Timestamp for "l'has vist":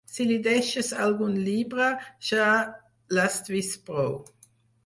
3.19-3.81